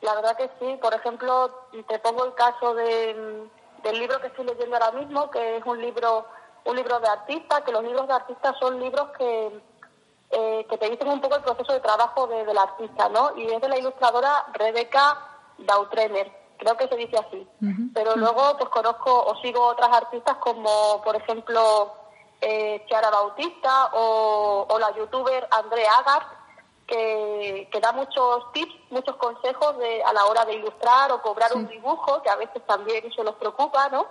La 0.01 0.15
verdad 0.15 0.37
que 0.37 0.49
sí. 0.59 0.77
Por 0.81 0.93
ejemplo, 0.93 1.51
te 1.87 1.99
pongo 1.99 2.25
el 2.25 2.33
caso 2.33 2.73
de, 2.73 3.47
del 3.83 3.99
libro 3.99 4.19
que 4.19 4.27
estoy 4.27 4.45
leyendo 4.45 4.75
ahora 4.75 4.97
mismo, 4.97 5.29
que 5.29 5.57
es 5.57 5.65
un 5.65 5.81
libro 5.81 6.25
un 6.67 6.75
libro 6.75 6.99
de 6.99 7.07
artista, 7.07 7.63
que 7.63 7.71
los 7.71 7.81
libros 7.81 8.07
de 8.07 8.13
artista 8.13 8.53
son 8.59 8.79
libros 8.79 9.09
que, 9.17 9.61
eh, 10.31 10.65
que 10.69 10.77
te 10.77 10.89
dicen 10.89 11.07
un 11.07 11.21
poco 11.21 11.37
el 11.37 11.43
proceso 11.43 11.73
de 11.73 11.79
trabajo 11.79 12.27
de, 12.27 12.45
del 12.45 12.57
artista, 12.57 13.09
¿no? 13.09 13.31
Y 13.37 13.45
es 13.45 13.61
de 13.61 13.69
la 13.69 13.77
ilustradora 13.77 14.45
Rebecca 14.53 15.17
Dautrener, 15.57 16.31
creo 16.57 16.75
que 16.75 16.87
se 16.87 16.95
dice 16.95 17.17
así. 17.17 17.47
Pero 17.93 18.15
luego 18.15 18.57
pues 18.57 18.69
conozco 18.69 19.23
o 19.25 19.35
sigo 19.41 19.65
otras 19.65 19.89
artistas 19.95 20.35
como, 20.37 21.01
por 21.03 21.15
ejemplo, 21.15 21.93
eh, 22.41 22.83
Chiara 22.87 23.09
Bautista 23.09 23.91
o, 23.93 24.67
o 24.69 24.79
la 24.79 24.93
youtuber 24.95 25.47
Andrea 25.51 25.91
Agar, 25.99 26.37
que, 26.87 27.79
da 27.81 27.91
muchos 27.91 28.51
tips, 28.53 28.73
muchos 28.89 29.15
consejos 29.17 29.77
de, 29.77 30.03
a 30.03 30.13
la 30.13 30.25
hora 30.25 30.45
de 30.45 30.55
ilustrar 30.55 31.11
o 31.11 31.21
cobrar 31.21 31.53
un 31.53 31.67
dibujo, 31.67 32.21
que 32.21 32.29
a 32.29 32.35
veces 32.35 32.65
también 32.65 33.05
eso 33.05 33.23
los 33.23 33.35
preocupa, 33.35 33.89
¿no? 33.89 34.07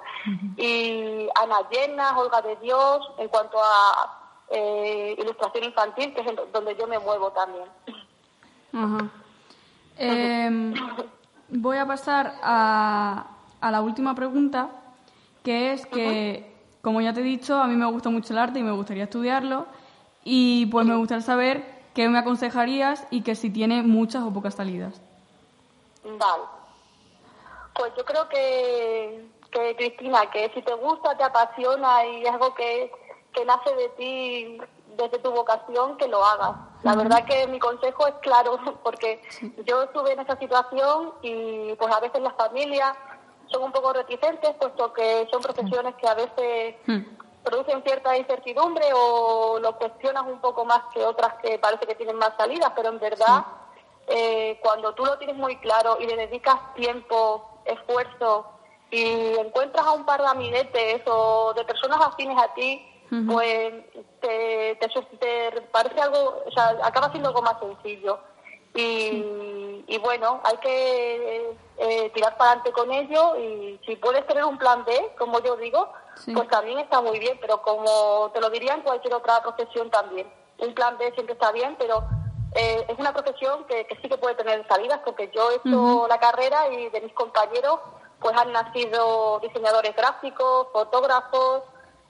Y 0.57 1.29
Ana 1.35 1.69
Llena, 1.71 2.19
Olga 2.19 2.43
de 2.43 2.57
Dios, 2.57 3.01
en 3.19 3.29
cuanto 3.29 3.59
a 3.63 4.26
eh, 4.51 5.17
ilustración 5.19 5.65
infantil, 5.65 6.15
que 6.15 6.21
es 6.21 6.27
donde 6.53 6.77
yo 6.77 6.87
me 6.87 6.99
muevo 6.99 7.31
también. 7.33 7.65
Em, 9.99 10.75
voy 11.49 11.79
a 11.79 11.87
pasar 11.87 12.35
a, 12.43 13.29
a 13.63 13.71
la 13.71 13.81
última 13.81 14.15
pregunta, 14.15 14.69
que 15.43 15.73
es 15.73 15.87
que, 15.87 16.55
como 16.83 17.01
ya 17.01 17.15
te 17.15 17.21
he 17.21 17.23
dicho, 17.23 17.57
a 17.57 17.67
mí 17.67 17.77
me 17.77 17.87
gusta 17.87 18.11
mucho 18.11 18.35
el 18.35 18.39
arte 18.39 18.59
y 18.59 18.63
me 18.63 18.73
gustaría 18.73 19.05
estudiarlo, 19.05 19.65
y 20.23 20.67
pues 20.67 20.85
me 20.85 20.97
gustaría 20.97 21.23
saber 21.23 21.77
¿qué 21.97 22.11
me 22.11 22.19
aconsejarías 22.19 23.07
y 23.11 23.23
que 23.23 23.35
si 23.35 23.49
tiene 23.49 23.83
muchas 23.83 24.23
o 24.23 24.31
pocas 24.31 24.55
salidas? 24.55 25.01
Vale. 26.05 26.43
Pues 27.75 27.91
yo 27.97 28.05
creo 28.05 28.29
que, 28.29 29.27
que 29.51 29.77
Cristina, 29.77 30.31
que 30.31 30.51
si 30.53 30.61
te 30.61 30.75
gusta, 30.75 31.17
te 31.17 31.25
apasiona 31.25 32.05
y 32.05 32.23
es 32.23 32.31
algo 32.31 32.55
que, 32.55 32.93
que 33.37 33.45
nace 33.45 33.75
de 33.75 33.89
ti 33.91 34.59
desde 34.97 35.19
tu 35.19 35.31
vocación, 35.31 35.99
que 35.99 36.09
lo 36.09 36.25
hagas. 36.25 36.57
La 36.83 36.95
verdad 36.97 37.27
que 37.27 37.47
mi 37.49 37.59
consejo 37.59 38.07
es 38.07 38.15
claro, 38.23 38.59
porque 38.83 39.23
yo 39.65 39.83
estuve 39.83 40.13
en 40.13 40.21
esa 40.21 40.39
situación 40.39 41.13
y 41.21 41.75
pues 41.75 41.95
a 41.95 42.01
veces 42.01 42.23
las 42.23 42.35
familias 42.35 42.97
son 43.49 43.65
un 43.65 43.73
poco 43.73 43.93
reticentes, 43.93 44.55
puesto 44.59 44.93
que 44.93 45.29
son 45.31 45.43
profesiones 45.43 45.95
que 45.97 46.09
a 46.09 46.15
veces 46.15 46.77
hmm. 46.87 47.17
producen 47.45 47.83
cierta 47.85 48.17
incertidumbre 48.17 48.87
o 48.95 49.59
lo 49.61 49.77
cuestionas 49.77 50.25
un 50.27 50.41
poco 50.41 50.65
más 50.65 50.83
que 50.93 51.05
otras 51.05 51.35
que 51.35 51.59
parece 51.59 51.87
que 51.87 51.95
tienen 51.95 52.17
más 52.17 52.33
salidas, 52.39 52.73
pero 52.75 52.89
en 52.89 52.99
verdad 52.99 53.45
eh, 54.09 54.59
cuando 54.63 54.95
tú 54.95 55.05
lo 55.05 55.19
tienes 55.19 55.37
muy 55.37 55.57
claro 55.59 55.99
y 56.01 56.07
le 56.07 56.17
dedicas 56.17 56.57
tiempo, 56.75 57.61
esfuerzo 57.65 58.47
y 58.91 59.37
encuentras 59.39 59.87
a 59.87 59.93
un 59.93 60.05
par 60.07 60.23
de 60.23 60.29
amiguetes 60.29 61.03
o 61.07 61.53
de 61.55 61.65
personas 61.65 62.01
afines 62.01 62.39
a 62.39 62.55
ti, 62.55 62.85
pues 63.27 63.73
te, 64.21 64.79
te, 64.81 65.61
parece 65.73 66.01
algo, 66.01 66.43
o 66.47 66.51
sea, 66.51 66.77
acaba 66.83 67.11
siendo 67.11 67.29
algo 67.29 67.43
más 67.43 67.59
sencillo. 67.61 68.19
Y, 68.75 69.85
y 69.87 69.99
bueno, 69.99 70.41
hay 70.45 70.57
que 70.59 71.57
eh, 71.79 72.11
tirar 72.15 72.37
para 72.37 72.53
adelante 72.53 72.73
con 72.73 72.93
ello 72.93 73.37
y 73.37 73.81
si 73.87 73.97
puedes 73.97 74.27
tener 74.27 74.45
un 74.45 74.59
plan 74.59 74.85
B, 74.85 75.13
como 75.19 75.41
yo 75.41 75.57
digo, 75.57 75.89
pues 76.33 76.49
también 76.49 76.79
está 76.79 77.01
muy 77.01 77.19
bien, 77.19 77.39
pero 77.41 77.63
como 77.63 78.31
te 78.33 78.41
lo 78.41 78.51
diría 78.51 78.75
en 78.75 78.83
cualquier 78.83 79.15
otra 79.15 79.43
profesión 79.43 79.91
también. 79.91 80.27
Un 80.59 80.75
plan 80.75 80.97
B 80.99 81.13
siempre 81.13 81.35
está 81.35 81.53
bien, 81.53 81.77
pero 81.79 82.03
eh, 82.55 82.87
es 82.89 82.99
una 82.99 83.13
profesión 83.13 83.65
que, 83.65 83.87
sí 84.01 84.09
que 84.09 84.17
puede 84.17 84.35
tener 84.35 84.67
salidas, 84.67 85.01
porque 85.05 85.31
yo 85.35 85.51
he 85.51 85.57
hecho 85.57 86.07
la 86.09 86.19
carrera 86.19 86.69
y 86.69 86.89
de 86.89 87.01
mis 87.03 87.13
compañeros 87.13 87.79
pues 88.19 88.35
han 88.35 88.51
nacido 88.51 89.39
diseñadores 89.41 89.95
gráficos, 89.95 90.69
fotógrafos, 90.73 91.63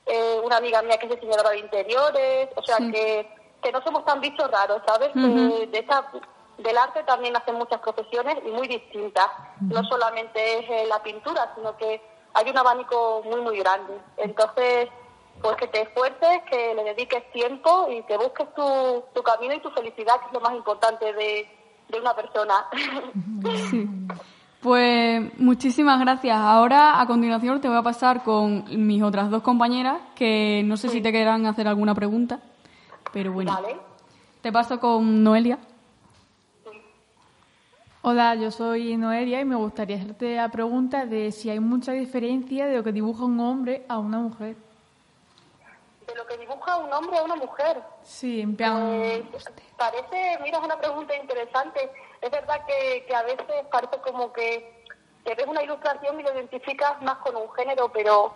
eh, 0.07 0.41
una 0.45 0.59
amiga 0.59 0.83
mía 0.83 0.99
que 0.99 1.07
es 1.07 1.15
diseñadora 1.15 1.51
de 1.51 1.59
interiores, 1.59 2.49
o 2.55 2.63
sea 2.63 2.77
que, 2.79 3.29
que 3.61 3.73
no 3.73 3.83
somos 3.83 4.05
tan 4.05 4.21
bichos 4.21 4.51
raros, 4.51 4.81
¿sabes? 4.87 5.13
de 5.15 5.79
esta, 5.79 6.11
del 6.59 6.79
arte 6.79 7.03
también 7.03 7.37
hacen 7.37 7.57
muchas 7.57 7.81
profesiones 7.81 8.39
y 8.47 8.51
muy 8.51 8.69
distintas. 8.69 9.27
No 9.61 9.83
solamente 9.85 10.59
es 10.59 10.71
eh, 10.71 10.87
la 10.87 11.03
pintura, 11.03 11.53
sino 11.57 11.77
que 11.77 12.01
hay 12.35 12.51
un 12.51 12.57
abanico 12.57 13.23
muy, 13.25 13.41
muy 13.41 13.59
grande. 13.59 13.99
Entonces, 14.17 14.89
pues 15.43 15.57
que 15.57 15.67
te 15.69 15.83
esfuerces, 15.83 16.43
que 16.51 16.75
le 16.75 16.85
dediques 16.85 17.31
tiempo 17.33 17.89
y 17.91 18.03
que 18.05 18.17
busques 18.17 18.47
tu, 18.55 19.05
tu 19.13 19.23
camino 19.23 19.55
y 19.55 19.61
tu 19.61 19.71
felicidad, 19.71 20.21
que 20.21 20.27
es 20.27 20.33
lo 20.33 20.41
más 20.41 20.55
importante 20.55 21.13
de, 21.13 21.49
de 21.89 22.01
una 22.01 22.15
persona. 22.15 22.67
Pues 24.61 25.39
muchísimas 25.39 26.01
gracias. 26.01 26.37
Ahora, 26.37 27.01
a 27.01 27.07
continuación, 27.07 27.61
te 27.61 27.69
voy 27.69 27.77
a 27.77 27.83
pasar 27.83 28.23
con 28.23 28.65
mis 28.87 29.03
otras 29.03 29.31
dos 29.31 29.43
compañeras, 29.43 29.99
que 30.15 30.63
no 30.65 30.77
sé 30.77 30.89
si 30.89 31.01
te 31.01 31.13
quieran 31.13 31.47
hacer 31.47 31.69
alguna 31.69 31.95
pregunta, 31.95 32.41
pero 33.13 33.33
bueno. 33.33 33.57
Te 34.41 34.51
paso 34.53 34.81
con 34.81 35.23
Noelia. 35.23 35.59
Hola, 38.03 38.37
yo 38.37 38.53
soy 38.53 38.97
Noelia 38.97 39.41
y 39.41 39.45
me 39.45 39.57
gustaría 39.57 39.97
hacerte 39.97 40.37
la 40.37 40.49
pregunta 40.49 41.07
de 41.07 41.33
si 41.33 41.51
hay 41.51 41.59
mucha 41.59 41.91
diferencia 41.91 42.67
de 42.67 42.77
lo 42.77 42.85
que 42.85 42.93
dibuja 42.93 43.25
un 43.25 43.41
hombre 43.41 43.85
a 43.89 43.99
una 43.99 44.19
mujer. 44.19 44.57
¿De 46.07 46.15
lo 46.15 46.25
que 46.25 46.39
dibuja 46.39 46.77
un 46.77 46.93
hombre 46.93 47.19
a 47.19 47.25
una 47.25 47.35
mujer? 47.35 47.83
Sí, 48.05 48.41
en 48.41 48.55
plan... 48.55 49.25
Pues, 49.31 49.45
parece, 49.77 50.39
mira, 50.41 50.59
es 50.59 50.65
una 50.65 50.79
pregunta 50.79 51.17
interesante. 51.17 51.91
Es 52.27 52.33
verdad 52.33 52.67
que, 52.67 53.07
que 53.07 53.15
a 53.15 53.23
veces 53.23 53.47
parece 53.71 53.99
como 53.99 54.33
que, 54.33 54.85
que 55.25 55.35
ves 55.35 55.47
una 55.47 55.63
ilustración 55.63 56.19
y 56.19 56.25
lo 56.25 56.35
identificas 56.35 57.01
más 57.03 57.19
con 57.19 57.37
un 57.37 57.53
género, 57.53 57.89
pero 57.93 58.35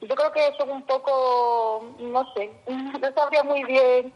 yo 0.00 0.14
creo 0.14 0.32
que 0.32 0.46
eso 0.46 0.64
es 0.64 0.70
un 0.70 0.82
poco, 0.86 1.84
no 1.98 2.32
sé, 2.34 2.52
no 2.66 3.12
sabría 3.14 3.42
muy 3.42 3.64
bien 3.64 4.14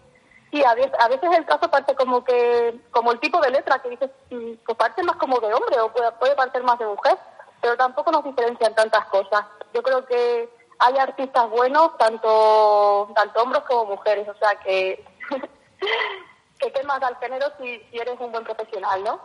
Sí, 0.53 0.63
a 0.65 0.75
veces, 0.75 0.93
a 0.99 1.09
veces 1.09 1.29
el 1.37 1.45
caso 1.45 1.69
parece 1.71 1.95
como 1.95 2.25
que, 2.25 2.81
como 2.91 3.13
el 3.13 3.21
tipo 3.21 3.41
de 3.41 3.51
letra 3.51 3.81
que 3.81 3.91
dices, 3.91 4.11
mm, 4.31 4.53
pues 4.65 4.79
parece 4.79 5.03
más 5.03 5.17
como 5.17 5.41
de 5.41 5.53
hombre 5.53 5.81
o 5.81 5.93
puede, 5.93 6.13
puede 6.13 6.37
parecer 6.37 6.63
más 6.63 6.79
de 6.79 6.87
mujer, 6.87 7.19
pero 7.61 7.77
tampoco 7.77 8.13
nos 8.13 8.25
diferencian 8.25 8.75
tantas 8.75 9.07
cosas. 9.07 9.45
Yo 9.75 9.83
creo 9.83 10.07
que 10.07 10.49
hay 10.79 10.97
artistas 10.99 11.51
buenos, 11.51 11.97
tanto, 11.99 13.11
tanto 13.15 13.43
hombres 13.43 13.65
como 13.65 13.87
mujeres, 13.97 14.29
o 14.29 14.35
sea 14.35 14.55
que, 14.61 15.05
que 16.73 16.81
temas 16.81 17.03
al 17.03 17.17
género 17.17 17.47
si, 17.61 17.79
si 17.91 17.99
eres 17.99 18.19
un 18.21 18.31
buen 18.33 18.45
profesional, 18.45 19.03
¿no? 19.05 19.19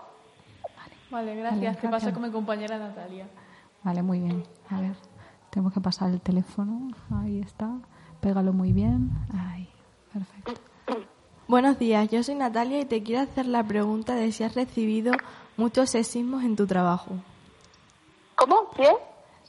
Vale, 1.09 1.35
gracias. 1.35 1.77
Te 1.79 1.89
paso 1.89 2.13
con 2.13 2.23
mi 2.23 2.31
compañera 2.31 2.77
Natalia. 2.77 3.27
Vale, 3.83 4.01
muy 4.01 4.19
bien. 4.19 4.43
A 4.69 4.79
ver, 4.79 4.95
tenemos 5.49 5.73
que 5.73 5.81
pasar 5.81 6.09
el 6.09 6.21
teléfono. 6.21 6.89
Ahí 7.21 7.41
está. 7.41 7.69
Pégalo 8.21 8.53
muy 8.53 8.71
bien. 8.71 9.09
Ahí, 9.51 9.67
perfecto. 10.13 10.53
Buenos 11.47 11.77
días, 11.79 12.07
yo 12.09 12.23
soy 12.23 12.35
Natalia 12.35 12.79
y 12.79 12.85
te 12.85 13.03
quiero 13.03 13.23
hacer 13.23 13.45
la 13.45 13.61
pregunta 13.63 14.15
de 14.15 14.31
si 14.31 14.43
has 14.45 14.55
recibido 14.55 15.11
muchos 15.57 15.89
sexismos 15.89 16.43
en 16.43 16.55
tu 16.55 16.65
trabajo. 16.65 17.15
¿Cómo? 18.35 18.69
¿Quién? 18.75 18.95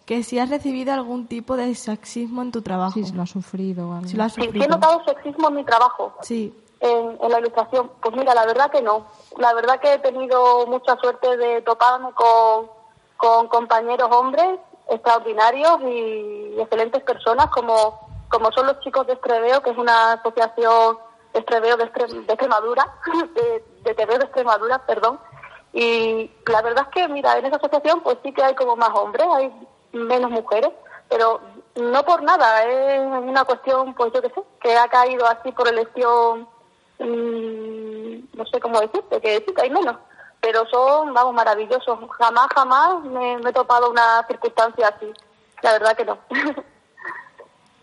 Que 0.04 0.24
si 0.24 0.40
has 0.40 0.50
recibido 0.50 0.92
algún 0.92 1.28
tipo 1.28 1.56
de 1.56 1.72
sexismo 1.76 2.42
en 2.42 2.50
tu 2.50 2.60
trabajo. 2.62 2.94
Sí, 2.94 3.04
si 3.04 3.12
lo 3.12 3.22
has 3.22 3.30
sufrido 3.30 3.92
algo. 3.94 4.08
Si 4.08 4.16
lo 4.16 4.24
has 4.24 4.32
Sí, 4.32 4.42
sufrido. 4.42 4.64
he 4.64 4.68
notado 4.68 5.04
sexismo 5.04 5.48
en 5.48 5.54
mi 5.54 5.64
trabajo. 5.64 6.14
Sí. 6.22 6.52
En, 6.82 7.16
la 7.30 7.38
ilustración. 7.38 7.92
Pues 8.02 8.14
mira, 8.16 8.34
la 8.34 8.44
verdad 8.44 8.70
que 8.70 8.82
no. 8.82 9.06
La 9.38 9.54
verdad 9.54 9.78
que 9.78 9.94
he 9.94 9.98
tenido 10.00 10.66
mucha 10.66 10.96
suerte 10.96 11.36
de 11.36 11.62
toparme 11.62 12.12
con, 12.12 12.68
con 13.16 13.46
compañeros 13.46 14.08
hombres 14.10 14.58
extraordinarios 14.88 15.80
y 15.82 16.56
excelentes 16.58 17.02
personas 17.04 17.46
como, 17.46 18.00
como 18.28 18.50
son 18.52 18.66
los 18.66 18.80
chicos 18.80 19.06
de 19.06 19.14
Estreveo, 19.14 19.62
que 19.62 19.70
es 19.70 19.78
una 19.78 20.14
asociación 20.14 20.98
de 21.32 21.38
Estreveo 21.38 21.76
de, 21.76 21.84
Extremadura, 21.84 22.92
de, 23.34 23.64
de 23.84 24.06
de 24.06 24.14
Extremadura, 24.14 24.78
perdón. 24.84 25.20
Y 25.72 26.30
la 26.46 26.62
verdad 26.62 26.86
es 26.88 26.94
que, 26.94 27.08
mira, 27.08 27.38
en 27.38 27.46
esa 27.46 27.56
asociación 27.56 28.02
pues 28.02 28.18
sí 28.22 28.32
que 28.32 28.42
hay 28.42 28.54
como 28.54 28.76
más 28.76 28.90
hombres, 28.90 29.26
hay 29.34 29.52
menos 29.92 30.30
mujeres, 30.30 30.70
pero 31.08 31.40
no 31.76 32.02
por 32.04 32.22
nada, 32.22 32.64
es 32.64 33.00
una 33.00 33.44
cuestión, 33.44 33.94
pues 33.94 34.12
yo 34.12 34.20
qué 34.20 34.28
sé, 34.28 34.42
que 34.60 34.76
ha 34.76 34.88
caído 34.88 35.26
así 35.26 35.52
por 35.52 35.68
elección, 35.68 36.46
mm, 37.02 38.36
no 38.36 38.46
sé 38.46 38.60
cómo 38.60 38.80
decirte, 38.80 39.20
que 39.20 39.44
sí 39.46 39.54
que 39.54 39.62
hay 39.62 39.70
menos, 39.70 39.96
pero 40.40 40.66
son, 40.66 41.12
vamos, 41.12 41.34
maravillosos. 41.34 41.98
Jamás, 42.18 42.48
jamás 42.54 43.02
me, 43.04 43.38
me 43.38 43.50
he 43.50 43.52
topado 43.52 43.90
una 43.90 44.24
circunstancia 44.26 44.88
así, 44.88 45.12
la 45.62 45.72
verdad 45.72 45.96
que 45.96 46.04
no. 46.04 46.18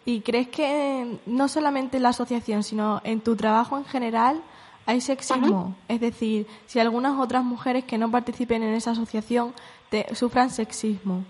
¿Y 0.06 0.22
crees 0.22 0.48
que 0.48 1.20
no 1.28 1.48
solamente 1.48 1.98
en 1.98 2.04
la 2.04 2.10
asociación, 2.10 2.64
sino 2.64 3.00
en 3.04 3.22
tu 3.22 3.36
trabajo 3.36 3.78
en 3.78 3.86
general 3.86 4.42
hay 4.88 5.02
sexismo? 5.02 5.76
Es 5.88 6.00
decir, 6.00 6.48
si 6.66 6.80
algunas 6.80 7.20
otras 7.20 7.44
mujeres 7.44 7.84
que 7.84 8.00
no 8.00 8.10
participen 8.10 8.64
en 8.64 8.74
esa 8.74 8.92
asociación 8.92 9.54
te, 9.92 10.16
sufran 10.16 10.50
sexismo. 10.50 11.24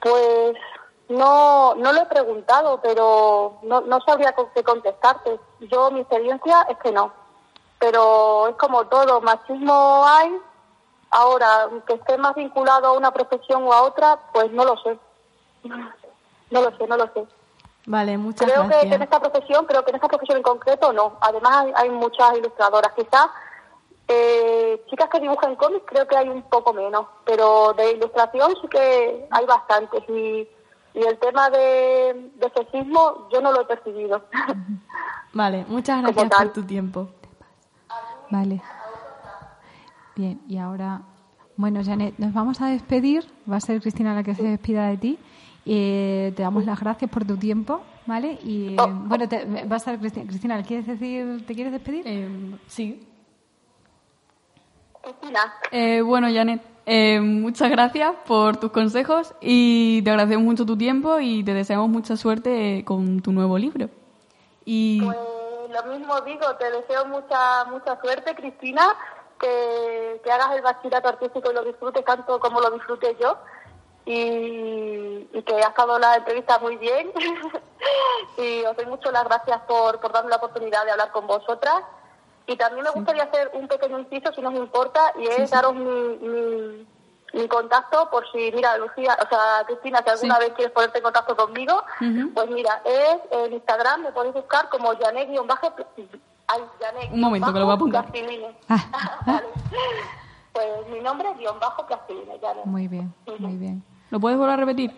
Pues 0.00 0.56
no, 1.08 1.74
no 1.74 1.92
lo 1.92 2.02
he 2.02 2.06
preguntado, 2.06 2.80
pero 2.82 3.58
no, 3.62 3.82
no 3.82 4.00
sabría 4.00 4.34
qué 4.54 4.62
contestarte. 4.62 5.38
Yo, 5.60 5.90
mi 5.90 6.00
experiencia 6.00 6.66
es 6.68 6.78
que 6.78 6.92
no. 6.92 7.12
Pero 7.78 8.48
es 8.48 8.56
como 8.56 8.86
todo, 8.86 9.20
machismo 9.20 10.04
hay. 10.06 10.38
Ahora, 11.10 11.68
que 11.86 11.94
esté 11.94 12.16
más 12.18 12.34
vinculado 12.34 12.88
a 12.88 12.92
una 12.92 13.12
profesión 13.12 13.64
o 13.64 13.72
a 13.72 13.82
otra, 13.82 14.18
pues 14.32 14.50
no 14.50 14.64
lo 14.64 14.76
sé. 14.78 14.98
No 16.50 16.62
lo 16.62 16.76
sé, 16.76 16.86
no 16.86 16.96
lo 16.96 17.04
sé. 17.12 17.26
Vale, 17.86 18.16
muchas 18.16 18.50
Creo 18.50 18.66
gracias. 18.66 18.90
que 18.90 18.94
en 18.94 19.02
esta 19.02 19.20
profesión, 19.20 19.66
creo 19.66 19.84
que 19.84 19.90
en 19.90 19.96
esta 19.96 20.08
profesión 20.08 20.38
en 20.38 20.42
concreto 20.42 20.92
no. 20.92 21.18
Además 21.20 21.66
hay, 21.66 21.72
hay 21.76 21.90
muchas 21.90 22.36
ilustradoras. 22.36 22.92
Quizás 22.94 23.28
eh, 24.08 24.82
chicas 24.88 25.08
que 25.10 25.20
dibujan 25.20 25.56
cómics 25.56 25.84
creo 25.86 26.06
que 26.06 26.16
hay 26.16 26.28
un 26.28 26.42
poco 26.42 26.72
menos, 26.72 27.06
pero 27.24 27.74
de 27.74 27.92
ilustración 27.92 28.54
sí 28.60 28.68
que 28.68 29.28
hay 29.30 29.44
bastantes. 29.44 30.02
Y, 30.08 30.48
y 30.94 31.00
el 31.00 31.18
tema 31.18 31.50
de, 31.50 32.30
de 32.36 32.50
sexismo 32.56 33.28
yo 33.32 33.40
no 33.40 33.52
lo 33.52 33.62
he 33.62 33.64
percibido. 33.66 34.24
Vale, 35.32 35.64
muchas 35.68 36.00
gracias 36.02 36.30
por 36.30 36.52
tu 36.52 36.62
tiempo. 36.62 37.08
Vale. 38.30 38.62
Bien, 40.16 40.40
y 40.48 40.58
ahora, 40.58 41.02
bueno, 41.56 41.80
Janet, 41.84 42.14
nos 42.18 42.32
vamos 42.32 42.60
a 42.60 42.66
despedir. 42.68 43.24
Va 43.50 43.56
a 43.56 43.60
ser 43.60 43.80
Cristina 43.80 44.14
la 44.14 44.22
que 44.22 44.34
se 44.34 44.44
despida 44.44 44.86
de 44.88 44.96
ti. 44.96 45.18
Eh, 45.66 46.32
te 46.36 46.42
damos 46.42 46.64
las 46.66 46.78
gracias 46.78 47.10
por 47.10 47.24
tu 47.24 47.36
tiempo, 47.36 47.80
¿vale? 48.06 48.38
Y 48.44 48.76
Oh. 48.78 48.86
bueno, 48.88 49.28
te, 49.28 49.44
va 49.66 49.74
a 49.74 49.76
estar 49.78 49.98
Cristina. 49.98 50.26
Cristina, 50.26 50.56
¿le 50.56 50.62
¿quieres 50.64 50.86
decir, 50.86 51.44
¿te 51.46 51.54
quieres 51.54 51.72
despedir? 51.72 52.02
Eh, 52.06 52.56
sí. 52.66 53.08
Cristina, 55.04 55.54
Eh, 55.70 56.00
bueno, 56.00 56.28
Janet, 56.32 56.62
eh, 56.86 57.20
muchas 57.20 57.70
gracias 57.70 58.14
por 58.26 58.56
tus 58.56 58.72
consejos 58.72 59.34
y 59.40 60.02
te 60.02 60.10
agradecemos 60.10 60.44
mucho 60.44 60.66
tu 60.66 60.76
tiempo 60.76 61.20
y 61.20 61.44
te 61.44 61.52
deseamos 61.54 61.88
mucha 61.88 62.16
suerte 62.16 62.84
con 62.84 63.20
tu 63.20 63.32
nuevo 63.32 63.58
libro. 63.58 63.88
Y 64.64 65.02
pues 65.02 65.16
lo 65.70 65.84
mismo 65.92 66.20
digo, 66.22 66.56
te 66.56 66.70
deseo 66.70 67.04
mucha 67.06 67.64
mucha 67.66 68.00
suerte, 68.00 68.34
Cristina, 68.34 68.94
que, 69.38 70.20
que 70.24 70.32
hagas 70.32 70.56
el 70.56 70.62
bachillerato 70.62 71.08
artístico 71.08 71.50
y 71.50 71.54
lo 71.54 71.64
disfrutes 71.64 72.04
tanto 72.04 72.40
como 72.40 72.60
lo 72.60 72.70
disfrute 72.70 73.16
yo. 73.20 73.36
Y, 74.06 75.28
y 75.32 75.42
que 75.46 75.54
has 75.62 75.74
dado 75.74 75.98
la 75.98 76.16
entrevista 76.16 76.58
muy 76.58 76.76
bien. 76.76 77.10
y 78.38 78.64
os 78.64 78.76
doy 78.76 78.86
mucho 78.86 79.10
las 79.10 79.24
gracias 79.24 79.60
por, 79.62 80.00
por 80.00 80.12
darme 80.12 80.30
la 80.30 80.36
oportunidad 80.36 80.84
de 80.84 80.92
hablar 80.92 81.10
con 81.10 81.26
vosotras. 81.26 81.82
Y 82.46 82.56
también 82.56 82.84
me 82.84 82.90
gustaría 82.90 83.24
hacer 83.24 83.50
un 83.54 83.68
pequeño 83.68 83.98
inciso, 83.98 84.32
si 84.32 84.40
no 84.40 84.50
os 84.50 84.56
importa, 84.56 85.12
y 85.18 85.26
es 85.26 85.50
daros 85.50 85.74
mi, 85.74 86.18
mi, 86.18 86.86
mi 87.32 87.48
contacto 87.48 88.08
por 88.10 88.30
si, 88.30 88.52
mira, 88.52 88.76
Lucía, 88.78 89.16
o 89.20 89.28
sea, 89.28 89.64
Cristina, 89.66 90.02
si 90.04 90.10
alguna 90.10 90.38
vez 90.38 90.52
quieres 90.54 90.72
ponerte 90.72 90.98
en 90.98 91.04
contacto 91.04 91.36
conmigo, 91.36 91.82
pues 92.34 92.50
mira, 92.50 92.82
es 92.84 93.18
en 93.30 93.54
Instagram, 93.54 94.02
me 94.02 94.12
podéis 94.12 94.34
buscar 94.34 94.68
como 94.68 94.92
Janet-Bajo. 94.96 95.74
Un 97.12 97.20
momento, 97.20 97.52
que 97.52 97.58
lo 97.58 97.64
voy 97.64 97.72
a 97.72 97.76
apuntar. 97.76 98.06
Ah, 98.68 99.22
Vale. 99.26 99.46
Pues 100.52 100.88
mi 100.88 101.00
nombre 101.00 101.28
es 101.30 101.38
guion 101.38 101.58
bajo 101.58 101.84
Plastiline, 101.84 102.38
Janet. 102.40 102.64
Muy 102.64 102.86
bien, 102.86 103.12
muy 103.38 103.56
bien. 103.56 103.82
¿lo 104.10 104.20
puedes 104.20 104.38
volver 104.38 104.54
a 104.54 104.56
repetir? 104.56 104.92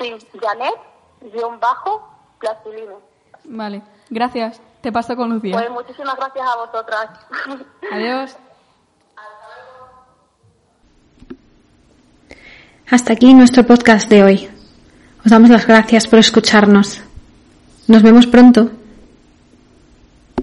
Sí, 0.00 0.16
Janet, 0.40 0.74
guion 1.20 1.60
bajo, 1.60 2.08
Plastiline. 2.40 2.96
Vale, 3.44 3.82
gracias. 4.10 4.60
Te 4.80 4.92
paso 4.92 5.16
con 5.16 5.30
Lucía. 5.30 5.52
Pues 5.52 5.70
muchísimas 5.70 6.16
gracias 6.16 6.46
a 6.46 6.56
vosotras. 6.56 7.08
Adiós. 7.92 8.36
Hasta 12.90 13.12
aquí 13.12 13.34
nuestro 13.34 13.66
podcast 13.66 14.08
de 14.08 14.22
hoy. 14.22 14.48
Os 15.24 15.30
damos 15.30 15.50
las 15.50 15.66
gracias 15.66 16.06
por 16.06 16.18
escucharnos. 16.20 17.02
Nos 17.86 18.02
vemos 18.02 18.26
pronto. 18.26 18.70